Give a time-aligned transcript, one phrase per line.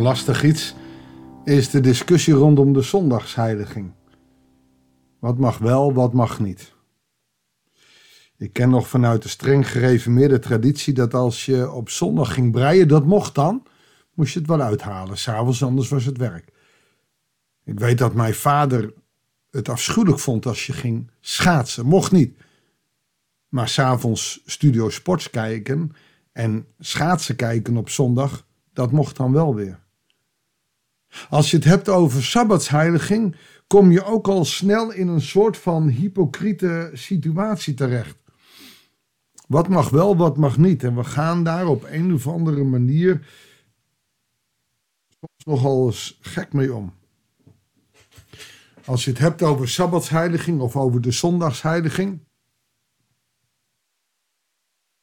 [0.00, 0.74] Lastig iets
[1.44, 3.92] is de discussie rondom de zondagsheiliging.
[5.18, 6.74] Wat mag wel, wat mag niet.
[8.36, 12.88] Ik ken nog vanuit de streng gereformeerde traditie dat als je op zondag ging breien,
[12.88, 13.66] dat mocht dan,
[14.14, 15.18] moest je het wel uithalen.
[15.18, 16.52] S'avonds, anders was het werk.
[17.64, 18.92] Ik weet dat mijn vader
[19.50, 21.86] het afschuwelijk vond als je ging schaatsen.
[21.86, 22.38] Mocht niet.
[23.48, 25.92] Maar s'avonds studio sports kijken
[26.32, 29.86] en schaatsen kijken op zondag, dat mocht dan wel weer.
[31.28, 33.36] Als je het hebt over sabbatsheiliging,
[33.66, 38.16] kom je ook al snel in een soort van hypocriete situatie terecht.
[39.48, 40.84] Wat mag wel, wat mag niet.
[40.84, 43.26] En we gaan daar op een of andere manier
[45.08, 46.96] soms nogal gek mee om.
[48.84, 52.26] Als je het hebt over sabbatsheiliging of over de zondagsheiliging,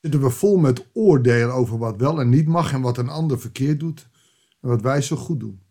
[0.02, 3.39] zitten we vol met oordelen over wat wel en niet mag en wat een ander
[3.39, 4.09] verkeerd doet
[4.61, 5.64] en wat wij zo goed doen.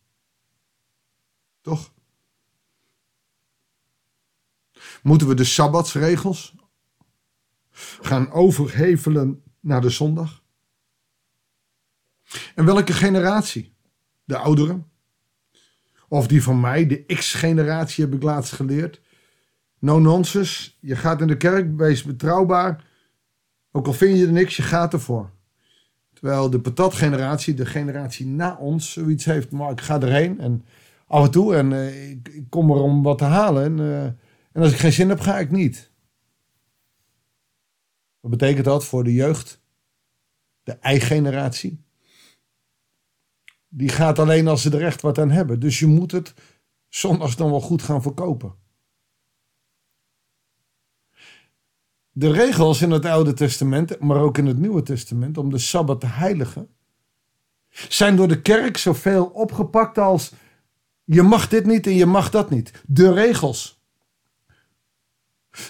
[1.64, 1.92] Toch?
[5.02, 6.54] Moeten we de sabbatsregels
[8.00, 10.42] gaan overhevelen naar de zondag?
[12.54, 13.74] En welke generatie?
[14.24, 14.90] De ouderen?
[16.08, 19.00] Of die van mij, de X-generatie, heb ik laatst geleerd.
[19.78, 22.84] No nonsense, je gaat in de kerk, wees betrouwbaar.
[23.72, 25.30] Ook al vind je er niks, je gaat ervoor.
[26.12, 29.50] Terwijl de patatgeneratie, de generatie na ons, zoiets heeft.
[29.50, 30.64] Maar ik ga erheen en
[31.06, 33.64] af en toe en uh, ik, kom er om wat te halen.
[33.64, 34.04] En, uh,
[34.52, 35.92] en als ik geen zin heb, ga ik niet.
[38.20, 39.62] Wat betekent dat voor de jeugd?
[40.62, 41.84] De I-generatie?
[43.68, 45.60] Die gaat alleen als ze er echt wat aan hebben.
[45.60, 46.34] Dus je moet het
[46.88, 48.54] zondags dan wel goed gaan verkopen.
[52.10, 56.00] De regels in het Oude Testament, maar ook in het Nieuwe Testament, om de Sabbat
[56.00, 56.68] te heiligen,
[57.70, 60.32] zijn door de kerk zoveel opgepakt als
[61.04, 62.82] je mag dit niet en je mag dat niet.
[62.86, 63.82] De regels.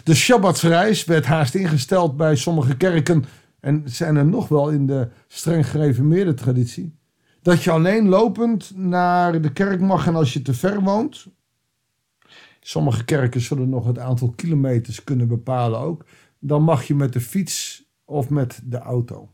[0.04, 3.24] De Shabbatsreis werd haast ingesteld bij sommige kerken
[3.60, 6.96] en zijn er nog wel in de streng gereformeerde traditie.
[7.42, 11.26] Dat je alleen lopend naar de kerk mag en als je te ver woont.
[12.60, 16.04] Sommige kerken zullen nog het aantal kilometers kunnen bepalen ook
[16.46, 19.28] dan mag je met de fiets of met de auto.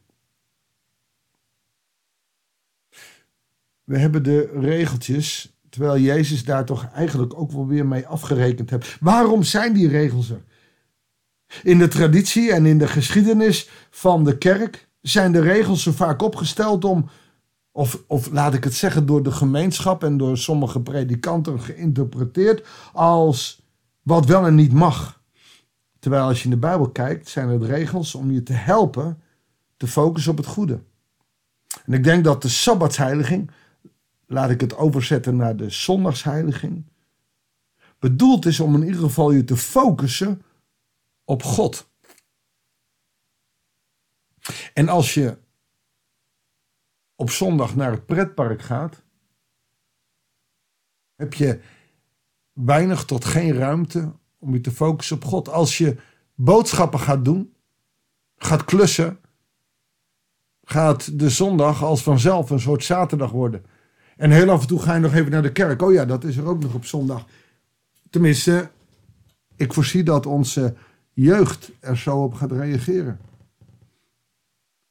[3.85, 8.97] We hebben de regeltjes, terwijl Jezus daar toch eigenlijk ook wel weer mee afgerekend heeft.
[9.01, 10.43] Waarom zijn die regels er?
[11.63, 16.23] In de traditie en in de geschiedenis van de kerk zijn de regels zo vaak
[16.23, 17.09] opgesteld om,
[17.73, 23.63] of, of laat ik het zeggen, door de gemeenschap en door sommige predikanten geïnterpreteerd als
[24.03, 25.21] wat wel en niet mag.
[25.99, 29.23] Terwijl als je in de Bijbel kijkt, zijn het regels om je te helpen
[29.77, 30.81] te focussen op het goede.
[31.87, 33.51] En ik denk dat de Sabbatsheiliging,
[34.31, 36.85] laat ik het overzetten naar de Zondagsheiliging,
[37.99, 40.43] bedoeld is om in ieder geval je te focussen
[41.25, 41.91] op God.
[44.75, 45.39] En als je
[47.15, 49.03] op zondag naar het pretpark gaat,
[51.15, 51.61] heb je
[52.53, 55.49] weinig tot geen ruimte om je te focussen op God.
[55.49, 55.97] Als je
[56.35, 57.55] boodschappen gaat doen,
[58.37, 59.21] gaat klussen,
[60.63, 63.65] gaat de zondag als vanzelf een soort zaterdag worden.
[64.21, 65.83] En heel af en toe ga je nog even naar de kerk.
[65.83, 67.27] Oh ja, dat is er ook nog op zondag.
[68.11, 68.71] Tenminste,
[69.57, 70.75] ik voorzie dat onze
[71.13, 73.21] jeugd er zo op gaat reageren.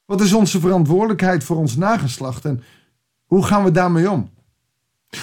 [0.04, 2.62] Wat is onze verantwoordelijkheid voor ons nageslacht en
[3.24, 4.30] hoe gaan we daarmee om?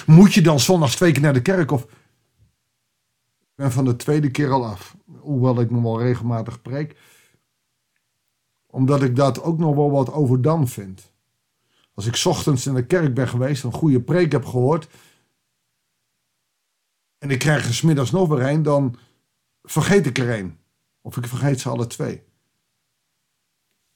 [0.06, 1.86] Moet je dan zondags twee keer naar de kerk of
[3.54, 4.96] ben van de tweede keer al af.
[5.18, 6.96] Hoewel ik nog wel regelmatig preek.
[8.66, 11.07] Omdat ik dat ook nog wel wat overdam vind.
[11.98, 14.88] Als ik ochtends in de kerk ben geweest, een goede preek heb gehoord.
[17.18, 18.96] En ik krijg er smiddags nog weer een, dan
[19.62, 20.58] vergeet ik er een.
[21.00, 22.14] Of ik vergeet ze alle twee.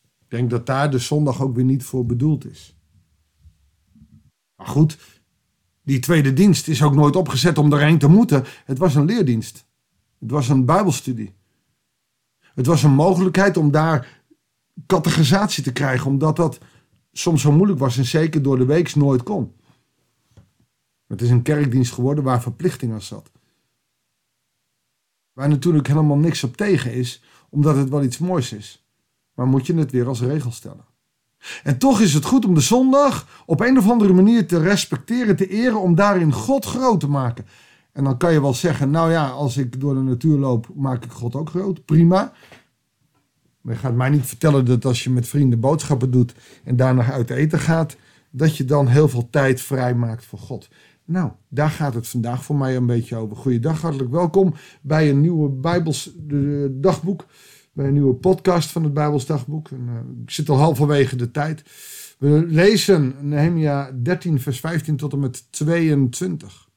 [0.02, 2.76] Ik denk dat daar de zondag ook weer niet voor bedoeld is.
[4.56, 4.98] Maar goed,
[5.82, 8.44] die tweede dienst is ook nooit opgezet om erheen te moeten.
[8.64, 9.66] Het was een leerdienst.
[10.19, 11.34] Het was een Bijbelstudie.
[12.38, 14.22] Het was een mogelijkheid om daar
[14.87, 16.58] categorisatie te krijgen, omdat dat
[17.12, 19.52] soms zo moeilijk was en zeker door de week nooit kon.
[21.06, 23.30] Het is een kerkdienst geworden waar verplichting aan zat.
[25.32, 28.86] Waar natuurlijk helemaal niks op tegen is, omdat het wel iets moois is.
[29.34, 30.84] Maar moet je het weer als regel stellen.
[31.62, 35.36] En toch is het goed om de zondag op een of andere manier te respecteren,
[35.36, 37.46] te eren, om daarin God groot te maken.
[37.92, 41.04] En dan kan je wel zeggen, nou ja, als ik door de natuur loop, maak
[41.04, 41.84] ik God ook groot.
[41.84, 42.32] Prima.
[43.62, 47.12] Maar je gaat mij niet vertellen dat als je met vrienden boodschappen doet en daarna
[47.12, 47.96] uit eten gaat,
[48.30, 50.68] dat je dan heel veel tijd vrijmaakt voor God.
[51.04, 53.36] Nou, daar gaat het vandaag voor mij een beetje over.
[53.36, 56.10] Goeiedag, hartelijk welkom bij een nieuwe Bijbels
[56.70, 57.26] dagboek.
[57.72, 59.70] Bij een nieuwe podcast van het Bijbels dagboek.
[59.70, 61.62] En, uh, ik zit al halverwege de tijd.
[62.18, 66.70] We lezen Nehemia 13, vers 15 tot en met 22.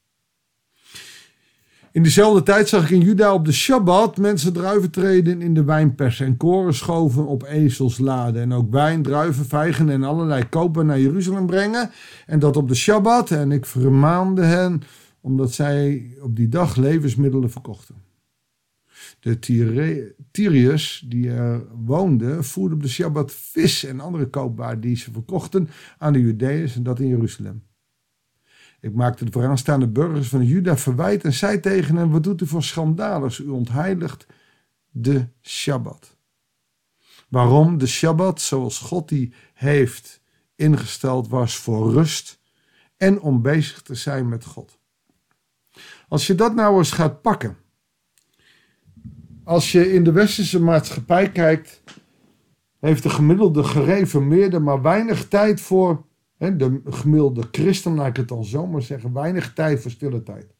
[1.95, 5.63] In diezelfde tijd zag ik in Juda op de Shabbat mensen druiven treden in de
[5.63, 8.41] wijnpers en koren schoven op ezelsladen.
[8.41, 11.91] En ook wijn, druiven, vijgen en allerlei kopen naar Jeruzalem brengen.
[12.25, 13.31] En dat op de Shabbat.
[13.31, 14.81] En ik vermaande hen
[15.21, 17.95] omdat zij op die dag levensmiddelen verkochten.
[19.19, 19.39] De
[20.31, 25.69] Tyriërs die er woonden voerden op de Shabbat vis en andere koopbaar die ze verkochten
[25.97, 27.63] aan de Judeërs en dat in Jeruzalem.
[28.85, 32.47] Ik maakte de vooraanstaande burgers van Juda verwijt en zei tegen hen: Wat doet u
[32.47, 33.39] voor schandalers?
[33.39, 34.25] U ontheiligt
[34.91, 36.17] de Shabbat.
[37.29, 40.21] Waarom de Shabbat, zoals God die heeft
[40.55, 42.41] ingesteld, was voor rust
[42.97, 44.77] en om bezig te zijn met God.
[46.07, 47.57] Als je dat nou eens gaat pakken,
[49.43, 51.83] als je in de westerse maatschappij kijkt,
[52.79, 56.05] heeft de gemiddelde gereformeerde maar weinig tijd voor
[56.49, 60.55] de gemiddelde christen, laat ik het dan zomaar zeggen, weinig tijd voor stille tijd.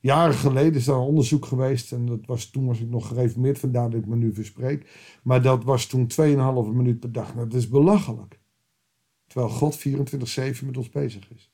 [0.00, 3.58] Jaren geleden is daar een onderzoek geweest en dat was, toen was ik nog gereformeerd,
[3.58, 4.90] vandaar dat ik me nu verspreek.
[5.22, 6.16] Maar dat was toen 2,5
[6.72, 7.34] minuut per dag.
[7.34, 8.40] Nou, dat is belachelijk.
[9.26, 11.52] Terwijl God 24-7 met ons bezig is.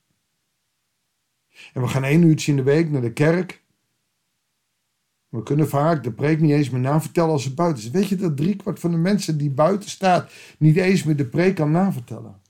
[1.73, 3.65] En we gaan één uurtje in de week naar de kerk.
[5.29, 7.89] We kunnen vaak de preek niet eens meer navertellen als ze buiten is.
[7.89, 11.55] Weet je dat driekwart van de mensen die buiten staat niet eens meer de preek
[11.55, 12.41] kan navertellen?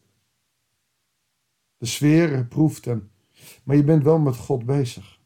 [1.77, 3.09] De sfeer proeft en,
[3.63, 5.19] maar je bent wel met God bezig.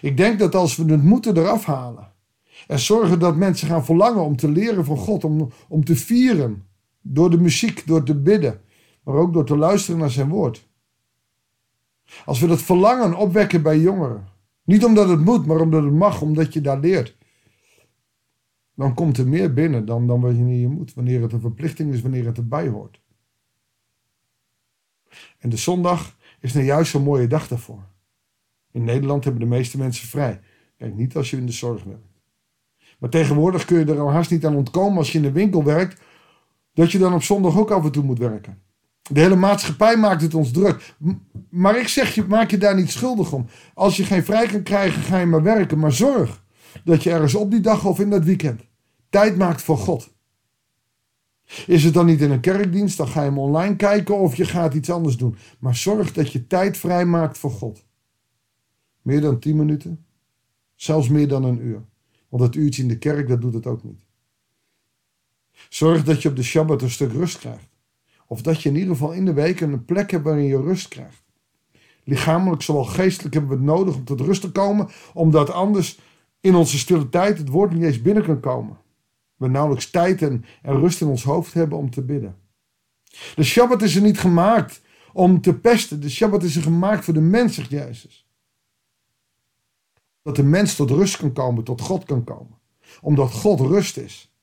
[0.00, 2.12] Ik denk dat als we het moeten eraf halen
[2.66, 6.66] en zorgen dat mensen gaan verlangen om te leren van God, om, om te vieren
[7.00, 8.60] door de muziek, door te bidden,
[9.04, 10.68] maar ook door te luisteren naar zijn woord.
[12.24, 14.28] Als we dat verlangen opwekken bij jongeren,
[14.64, 17.16] niet omdat het moet, maar omdat het mag, omdat je daar leert,
[18.74, 22.02] dan komt er meer binnen dan, dan wanneer je moet, wanneer het een verplichting is,
[22.02, 23.01] wanneer het erbij hoort.
[25.38, 27.84] En de zondag is nou juist zo'n mooie dag daarvoor.
[28.70, 30.40] In Nederland hebben de meeste mensen vrij.
[30.76, 32.10] Kijk, niet als je in de zorg werkt.
[32.98, 35.64] Maar tegenwoordig kun je er al haast niet aan ontkomen als je in de winkel
[35.64, 36.00] werkt,
[36.74, 38.62] dat je dan op zondag ook af en toe moet werken.
[39.02, 40.94] De hele maatschappij maakt het ons druk.
[41.50, 43.46] Maar ik zeg je, maak je daar niet schuldig om.
[43.74, 45.78] Als je geen vrij kan krijgen, ga je maar werken.
[45.78, 46.44] Maar zorg
[46.84, 48.60] dat je ergens op die dag of in dat weekend
[49.12, 50.11] tijd maakt voor God.
[51.66, 54.44] Is het dan niet in een kerkdienst, dan ga je hem online kijken of je
[54.44, 55.36] gaat iets anders doen.
[55.58, 57.84] Maar zorg dat je tijd vrijmaakt voor God.
[59.02, 60.04] Meer dan 10 minuten,
[60.74, 61.82] zelfs meer dan een uur.
[62.28, 64.00] Want dat uurtje in de kerk, dat doet het ook niet.
[65.68, 67.68] Zorg dat je op de Shabbat een stuk rust krijgt.
[68.26, 70.88] Of dat je in ieder geval in de week een plek hebt waarin je rust
[70.88, 71.22] krijgt.
[72.04, 75.98] Lichamelijk, zowel geestelijk hebben we het nodig om tot rust te komen, omdat anders
[76.40, 78.76] in onze stille tijd het woord niet eens binnen kan komen
[79.42, 82.36] we nauwelijks tijd en, rust in ons hoofd hebben om te bidden.
[83.34, 86.00] De Shabbat is er niet gemaakt om te pesten.
[86.00, 88.26] De Shabbat is er gemaakt voor de mens, zegt Jezus.
[90.22, 92.58] Dat de mens tot rust kan komen, tot God kan komen.
[93.00, 94.34] Omdat God rust is.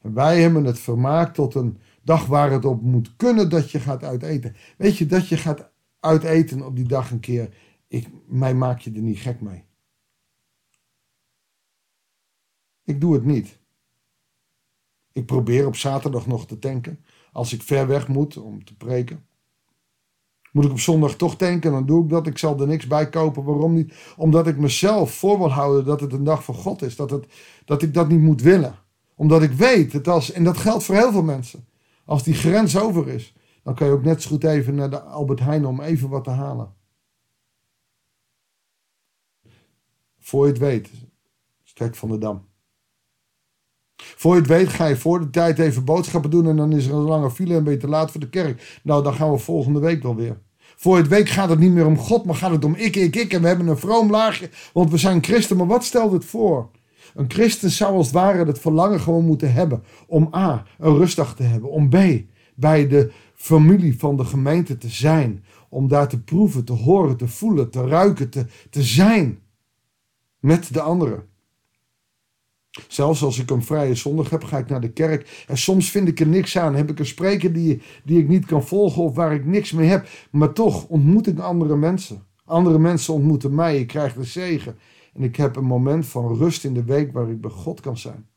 [0.00, 3.80] En wij hebben het vermaakt tot een dag waar het op moet kunnen dat je
[3.80, 4.56] gaat uiteten.
[4.76, 7.54] Weet je, dat je gaat uiteten op die dag een keer.
[7.88, 9.64] Ik, mij maak je er niet gek mee.
[12.84, 13.58] Ik doe het niet.
[15.14, 17.04] Ik probeer op zaterdag nog te tanken.
[17.32, 19.26] Als ik ver weg moet om te preken.
[20.52, 22.26] Moet ik op zondag toch tanken, dan doe ik dat.
[22.26, 23.44] Ik zal er niks bij kopen.
[23.44, 23.94] Waarom niet?
[24.16, 26.96] Omdat ik mezelf voor wil houden dat het een dag van God is.
[26.96, 27.26] Dat, het,
[27.64, 28.78] dat ik dat niet moet willen.
[29.14, 31.66] Omdat ik weet, dat als, en dat geldt voor heel veel mensen.
[32.04, 35.00] Als die grens over is, dan kan je ook net zo goed even naar de
[35.00, 36.74] Albert Heijn om even wat te halen.
[40.18, 40.90] Voor je het weet,
[41.62, 42.53] strek van de Dam.
[44.16, 46.86] Voor je het weet ga je voor de tijd even boodschappen doen en dan is
[46.86, 48.80] er een lange file en ben je te laat voor de kerk.
[48.82, 50.38] Nou, dan gaan we volgende week wel weer.
[50.76, 53.16] Voor het weet gaat het niet meer om God, maar gaat het om ik, ik,
[53.16, 53.32] ik.
[53.32, 55.56] En we hebben een vroom laagje, want we zijn christen.
[55.56, 56.70] Maar wat stelt het voor?
[57.14, 61.36] Een christen zou als het ware het verlangen gewoon moeten hebben om A, een rustdag
[61.36, 61.70] te hebben.
[61.70, 61.96] Om B,
[62.54, 65.44] bij de familie van de gemeente te zijn.
[65.68, 69.38] Om daar te proeven, te horen, te voelen, te ruiken, te, te zijn
[70.40, 71.24] met de anderen.
[72.88, 75.44] Zelfs als ik een vrije zondag heb, ga ik naar de kerk.
[75.46, 76.74] En soms vind ik er niks aan.
[76.74, 79.88] Heb ik een spreker die, die ik niet kan volgen of waar ik niks mee
[79.88, 80.08] heb.
[80.30, 82.26] Maar toch ontmoet ik andere mensen.
[82.44, 83.78] Andere mensen ontmoeten mij.
[83.78, 84.78] Ik krijg de zegen.
[85.12, 87.98] En ik heb een moment van rust in de week waar ik bij God kan
[87.98, 88.28] zijn.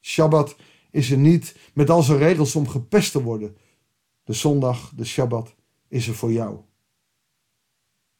[0.00, 0.56] Shabbat
[0.90, 3.56] is er niet met al zijn regels om gepest te worden.
[4.24, 5.54] De zondag, de Shabbat,
[5.88, 6.58] is er voor jou.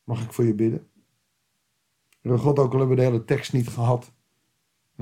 [0.04, 0.86] Mag ik voor je bidden?
[2.22, 4.12] God, ook al hebben we de hele tekst niet gehad.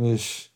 [0.01, 0.55] Dus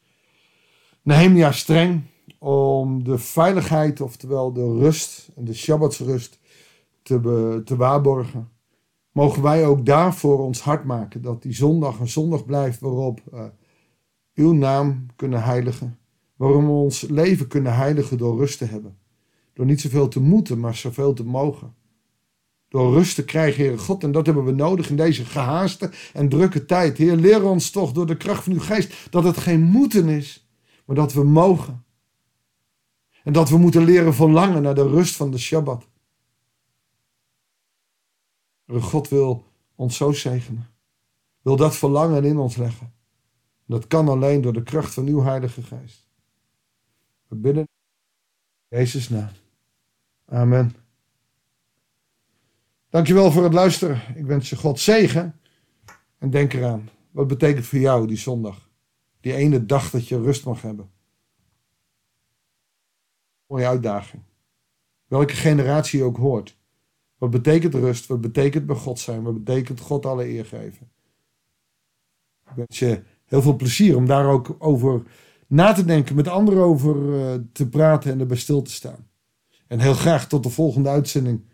[1.02, 2.02] Nehemia streng
[2.38, 6.38] om de veiligheid, oftewel de rust de Shabbatsrust
[7.02, 8.49] te, te waarborgen.
[9.12, 13.44] Mogen wij ook daarvoor ons hart maken dat die zondag een zondag blijft waarop uh,
[14.35, 15.99] uw naam kunnen heiligen.
[16.37, 18.97] Waarom we ons leven kunnen heiligen door rust te hebben.
[19.52, 21.75] Door niet zoveel te moeten, maar zoveel te mogen.
[22.70, 24.02] Door rust te krijgen, Heer God.
[24.02, 26.98] En dat hebben we nodig in deze gehaaste en drukke tijd.
[26.98, 30.48] Heer, leer ons toch door de kracht van uw geest dat het geen moeten is,
[30.84, 31.84] maar dat we mogen.
[33.24, 35.88] En dat we moeten leren verlangen naar de rust van de Shabbat.
[38.66, 40.70] God wil ons zo zegenen.
[41.42, 42.92] Wil dat verlangen in ons leggen.
[43.66, 46.06] Dat kan alleen door de kracht van uw Heilige Geest.
[47.28, 47.68] We bidden
[48.68, 49.30] Jezus naam.
[50.26, 50.79] Amen.
[52.90, 54.02] Dankjewel voor het luisteren.
[54.14, 55.40] Ik wens je God zegen.
[56.18, 56.88] En denk eraan.
[57.11, 58.68] Wat betekent voor jou die zondag?
[59.20, 60.90] Die ene dag dat je rust mag hebben.
[63.47, 64.23] Mooie uitdaging.
[65.06, 66.59] Welke generatie ook hoort.
[67.18, 68.06] Wat betekent rust?
[68.06, 69.23] Wat betekent bij God zijn?
[69.23, 70.90] Wat betekent God alle eer geven?
[72.49, 75.02] Ik wens je heel veel plezier om daar ook over
[75.47, 79.09] na te denken, met anderen over uh, te praten en erbij stil te staan.
[79.66, 81.49] En heel graag tot de volgende uitzending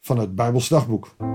[0.00, 1.29] van het Bijbels Dagboek.